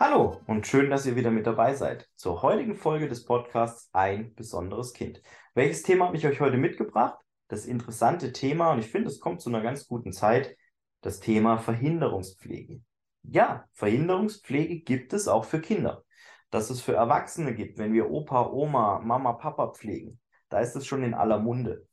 [0.00, 4.34] Hallo und schön, dass ihr wieder mit dabei seid zur heutigen Folge des Podcasts Ein
[4.34, 5.22] besonderes Kind.
[5.54, 7.16] Welches Thema habe ich euch heute mitgebracht?
[7.46, 10.56] Das interessante Thema, und ich finde, es kommt zu einer ganz guten Zeit,
[11.00, 12.80] das Thema Verhinderungspflege.
[13.22, 16.02] Ja, Verhinderungspflege gibt es auch für Kinder.
[16.50, 20.18] Dass es für Erwachsene gibt, wenn wir Opa, Oma, Mama, Papa pflegen,
[20.48, 21.86] da ist es schon in aller Munde.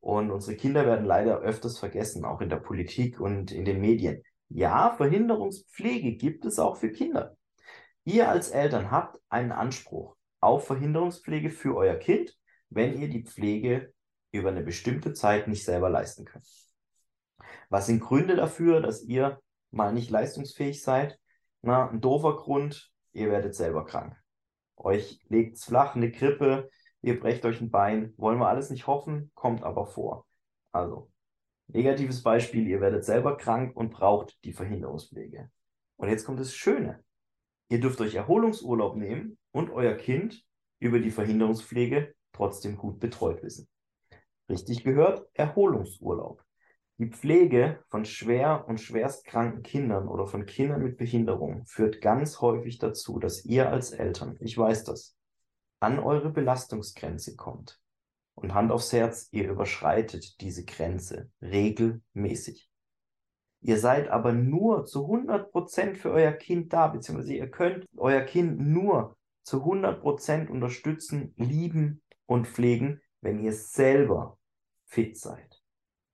[0.00, 4.24] Und unsere Kinder werden leider öfters vergessen, auch in der Politik und in den Medien.
[4.48, 7.36] Ja, Verhinderungspflege gibt es auch für Kinder.
[8.04, 12.36] Ihr als Eltern habt einen Anspruch auf Verhinderungspflege für euer Kind,
[12.68, 13.94] wenn ihr die Pflege
[14.30, 16.46] über eine bestimmte Zeit nicht selber leisten könnt.
[17.70, 19.40] Was sind Gründe dafür, dass ihr
[19.70, 21.18] mal nicht leistungsfähig seid?
[21.62, 24.14] Na, ein doofer Grund, ihr werdet selber krank.
[24.76, 26.68] Euch legt's flach, eine Grippe,
[27.00, 28.12] ihr brecht euch ein Bein.
[28.18, 30.26] Wollen wir alles nicht hoffen, kommt aber vor.
[30.72, 31.10] Also,
[31.68, 35.50] negatives Beispiel, ihr werdet selber krank und braucht die Verhinderungspflege.
[35.96, 37.02] Und jetzt kommt das Schöne.
[37.68, 40.44] Ihr dürft euch Erholungsurlaub nehmen und euer Kind
[40.78, 43.68] über die Verhinderungspflege trotzdem gut betreut wissen.
[44.48, 46.44] Richtig gehört, Erholungsurlaub.
[46.98, 52.78] Die Pflege von schwer und schwerstkranken Kindern oder von Kindern mit Behinderung führt ganz häufig
[52.78, 55.16] dazu, dass ihr als Eltern, ich weiß das,
[55.80, 57.80] an eure Belastungsgrenze kommt.
[58.34, 62.70] Und Hand aufs Herz, ihr überschreitet diese Grenze regelmäßig.
[63.66, 68.60] Ihr seid aber nur zu 100% für euer Kind da, beziehungsweise ihr könnt euer Kind
[68.60, 74.36] nur zu 100% unterstützen, lieben und pflegen, wenn ihr selber
[74.84, 75.62] fit seid.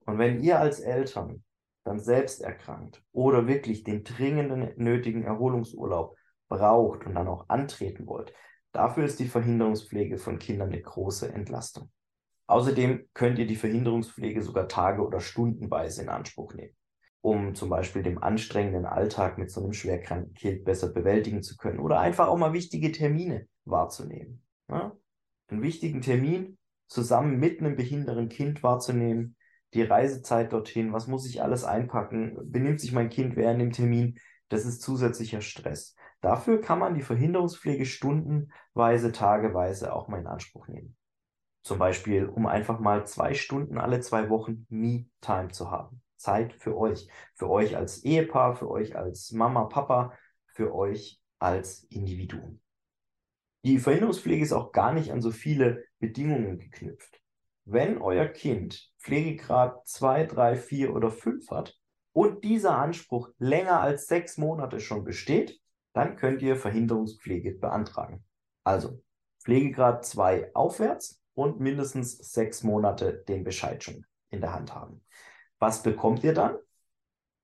[0.07, 1.43] Und wenn ihr als Eltern
[1.83, 6.17] dann selbst erkrankt oder wirklich den dringenden nötigen Erholungsurlaub
[6.49, 8.33] braucht und dann auch antreten wollt,
[8.71, 11.91] dafür ist die Verhinderungspflege von Kindern eine große Entlastung.
[12.47, 16.77] Außerdem könnt ihr die Verhinderungspflege sogar Tage oder Stundenweise in Anspruch nehmen
[17.23, 21.81] um zum Beispiel den anstrengenden Alltag mit so einem schwerkranken Kind besser bewältigen zu können
[21.81, 24.43] oder einfach auch mal wichtige Termine wahrzunehmen.
[24.69, 24.97] Ja?
[25.49, 29.37] Einen wichtigen Termin zusammen mit einem behinderten Kind wahrzunehmen,
[29.75, 34.19] die Reisezeit dorthin, was muss ich alles einpacken, benimmt sich mein Kind während dem Termin,
[34.49, 35.95] das ist zusätzlicher Stress.
[36.21, 40.97] Dafür kann man die Verhinderungspflege stundenweise, tageweise auch mal in Anspruch nehmen.
[41.63, 46.03] Zum Beispiel, um einfach mal zwei Stunden alle zwei Wochen Me-Time zu haben.
[46.21, 47.09] Zeit für euch.
[47.35, 50.17] Für euch als Ehepaar, für euch als Mama, Papa,
[50.47, 52.61] für euch als Individuum.
[53.65, 57.21] Die Verhinderungspflege ist auch gar nicht an so viele Bedingungen geknüpft.
[57.65, 61.79] Wenn euer Kind Pflegegrad 2, 3, 4 oder 5 hat
[62.13, 65.61] und dieser Anspruch länger als sechs Monate schon besteht,
[65.93, 68.25] dann könnt ihr Verhinderungspflege beantragen.
[68.65, 69.03] Also
[69.43, 75.03] Pflegegrad 2 aufwärts und mindestens sechs Monate den Bescheid schon in der Hand haben.
[75.61, 76.57] Was bekommt ihr dann?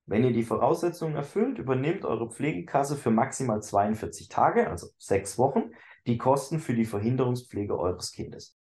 [0.06, 5.72] Wenn ihr die Voraussetzungen erfüllt, übernimmt eure Pflegekasse für maximal 42 Tage, also sechs Wochen,
[6.06, 8.56] die Kosten für die Verhinderungspflege eures Kindes.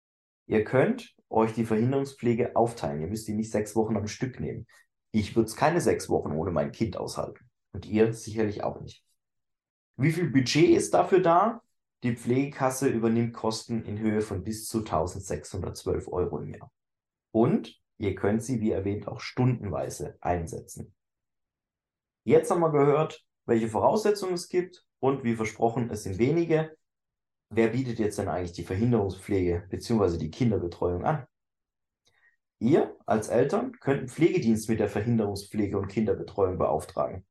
[0.46, 3.00] Ihr könnt euch die Verhinderungspflege aufteilen.
[3.00, 4.66] Ihr müsst die nicht sechs Wochen am Stück nehmen.
[5.12, 7.48] Ich würde es keine sechs Wochen ohne mein Kind aushalten.
[7.72, 9.04] Und ihr sicherlich auch nicht.
[9.96, 11.62] Wie viel Budget ist dafür da?
[12.02, 16.70] Die Pflegekasse übernimmt Kosten in Höhe von bis zu 1612 Euro im Jahr.
[17.30, 20.94] Und Ihr könnt sie, wie erwähnt, auch stundenweise einsetzen.
[22.24, 26.76] Jetzt haben wir gehört, welche Voraussetzungen es gibt und wie versprochen, es sind wenige.
[27.50, 30.18] Wer bietet jetzt denn eigentlich die Verhinderungspflege bzw.
[30.18, 31.26] die Kinderbetreuung an?
[32.58, 37.26] Ihr als Eltern könnt einen Pflegedienst mit der Verhinderungspflege und Kinderbetreuung beauftragen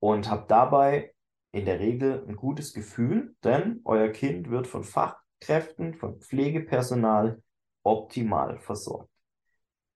[0.00, 1.14] und habt dabei
[1.52, 7.40] in der Regel ein gutes Gefühl, denn euer Kind wird von Fachkräften, von Pflegepersonal
[7.84, 9.13] optimal versorgt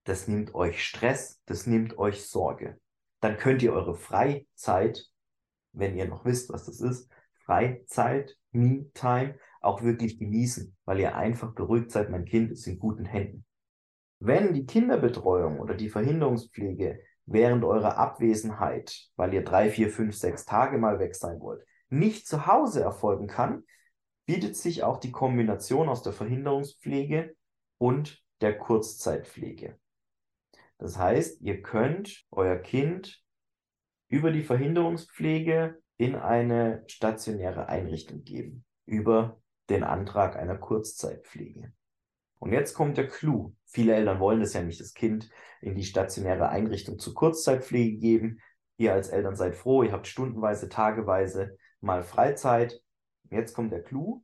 [0.09, 2.79] das nimmt euch Stress, das nimmt euch Sorge.
[3.21, 5.05] Dann könnt ihr eure Freizeit,
[5.71, 7.11] wenn ihr noch wisst, was das ist,
[7.45, 13.05] Freizeit, Me-Time, auch wirklich genießen, weil ihr einfach beruhigt seid, mein Kind ist in guten
[13.05, 13.45] Händen.
[14.19, 20.43] Wenn die Kinderbetreuung oder die Verhinderungspflege während eurer Abwesenheit, weil ihr drei, vier, fünf, sechs
[20.45, 23.63] Tage mal weg sein wollt, nicht zu Hause erfolgen kann,
[24.25, 27.35] bietet sich auch die Kombination aus der Verhinderungspflege
[27.77, 29.77] und der Kurzzeitpflege.
[30.79, 33.21] Das heißt, ihr könnt euer Kind
[34.07, 41.73] über die Verhinderungspflege in eine stationäre Einrichtung geben, über den Antrag einer Kurzzeitpflege.
[42.39, 43.53] Und jetzt kommt der Clou.
[43.65, 45.29] Viele Eltern wollen es ja nicht, das Kind
[45.61, 48.39] in die stationäre Einrichtung zur Kurzzeitpflege geben.
[48.77, 52.81] Ihr als Eltern seid froh, ihr habt stundenweise, tageweise mal Freizeit.
[53.29, 54.23] Jetzt kommt der Clou.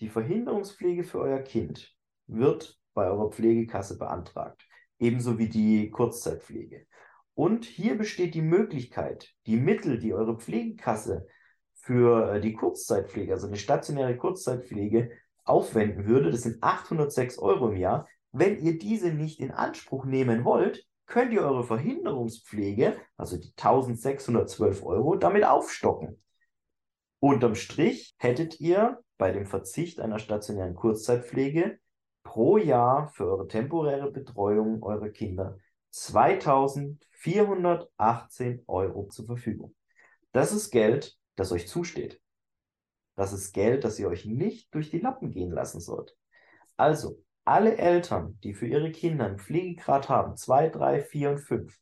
[0.00, 1.94] Die Verhinderungspflege für euer Kind
[2.26, 4.66] wird bei eurer Pflegekasse beantragt
[5.02, 6.86] ebenso wie die Kurzzeitpflege.
[7.34, 11.26] Und hier besteht die Möglichkeit, die Mittel, die eure Pflegekasse
[11.74, 15.10] für äh, die Kurzzeitpflege, also eine stationäre Kurzzeitpflege,
[15.44, 18.08] aufwenden würde, das sind 806 Euro im Jahr.
[18.30, 24.84] Wenn ihr diese nicht in Anspruch nehmen wollt, könnt ihr eure Verhinderungspflege, also die 1612
[24.84, 26.22] Euro, damit aufstocken.
[27.18, 31.78] Unterm Strich hättet ihr bei dem Verzicht einer stationären Kurzzeitpflege
[32.22, 35.58] pro Jahr für eure temporäre Betreuung eurer Kinder
[35.90, 39.74] 2418 Euro zur Verfügung.
[40.32, 42.22] Das ist Geld, das euch zusteht.
[43.14, 46.16] Das ist Geld, das ihr euch nicht durch die Lappen gehen lassen sollt.
[46.76, 51.78] Also, alle Eltern, die für ihre Kinder einen Pflegegrad haben, 2, 3, 4 und 5,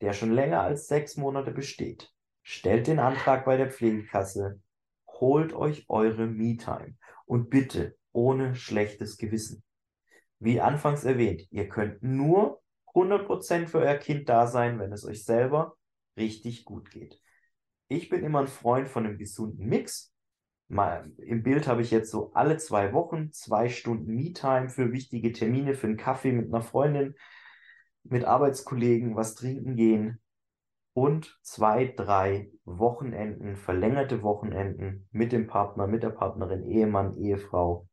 [0.00, 4.60] der schon länger als sechs Monate besteht, stellt den Antrag bei der Pflegekasse,
[5.06, 6.96] holt euch eure Me-Time
[7.26, 9.62] und bitte ohne schlechtes Gewissen.
[10.44, 12.60] Wie anfangs erwähnt, ihr könnt nur
[12.92, 15.78] 100% für euer Kind da sein, wenn es euch selber
[16.18, 17.18] richtig gut geht.
[17.88, 20.14] Ich bin immer ein Freund von einem gesunden Mix.
[20.68, 25.32] Mal, Im Bild habe ich jetzt so alle zwei Wochen zwei Stunden Me-Time für wichtige
[25.32, 27.14] Termine, für einen Kaffee mit einer Freundin,
[28.02, 30.20] mit Arbeitskollegen, was trinken gehen
[30.92, 37.88] und zwei, drei Wochenenden, verlängerte Wochenenden mit dem Partner, mit der Partnerin, Ehemann, Ehefrau,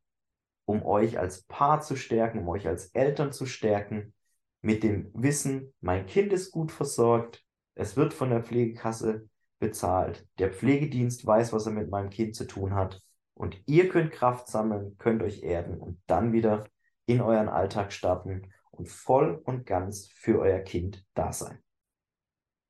[0.71, 4.13] um euch als Paar zu stärken, um euch als Eltern zu stärken,
[4.61, 7.43] mit dem Wissen, mein Kind ist gut versorgt,
[7.75, 9.27] es wird von der Pflegekasse
[9.59, 13.01] bezahlt, der Pflegedienst weiß, was er mit meinem Kind zu tun hat
[13.33, 16.67] und ihr könnt Kraft sammeln, könnt euch erden und dann wieder
[17.05, 21.59] in euren Alltag starten und voll und ganz für euer Kind da sein.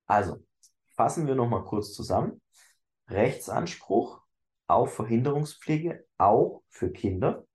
[0.08, 0.44] Also,
[0.96, 2.42] fassen wir nochmal kurz zusammen.
[3.08, 4.22] Rechtsanspruch
[4.68, 7.46] auf Verhinderungspflege auch für Kinder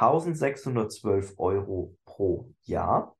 [0.00, 3.16] 1612 Euro pro Jahr.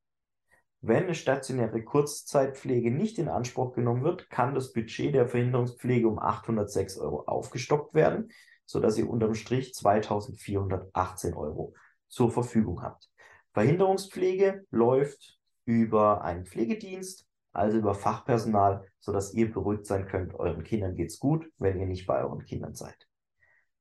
[0.80, 6.20] Wenn eine stationäre Kurzzeitpflege nicht in Anspruch genommen wird, kann das Budget der Verhinderungspflege um
[6.20, 8.30] 806 Euro aufgestockt werden,
[8.64, 11.75] sodass ihr unterm Strich 2418 Euro
[12.06, 13.10] zur Verfügung habt.
[13.54, 20.94] Verhinderungspflege läuft über einen Pflegedienst, also über Fachpersonal, sodass ihr beruhigt sein könnt, euren Kindern
[20.94, 23.08] geht's gut, wenn ihr nicht bei euren Kindern seid.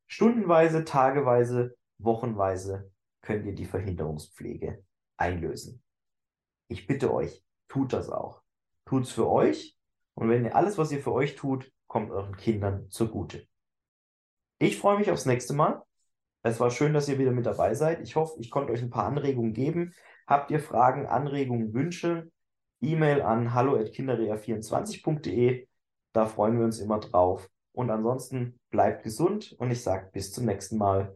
[0.07, 2.91] Stundenweise, tageweise wochenweise
[3.21, 4.83] könnt ihr die Verhinderungspflege
[5.17, 5.83] einlösen.
[6.67, 8.41] Ich bitte euch, tut das auch.
[8.85, 9.77] Tut's für euch
[10.15, 13.47] und wenn ihr alles, was ihr für euch tut, kommt euren Kindern zugute.
[14.59, 15.83] Ich freue mich aufs nächste Mal.
[16.44, 18.01] Es war schön, dass ihr wieder mit dabei seid.
[18.01, 19.94] Ich hoffe, ich konnte euch ein paar Anregungen geben.
[20.25, 22.31] Habt ihr Fragen, Anregungen, Wünsche?
[22.81, 25.67] E-Mail an hallo@kinderea24.de.
[26.13, 27.49] Da freuen wir uns immer drauf.
[27.73, 31.13] Und ansonsten bleibt gesund und ich sage bis zum nächsten Mal.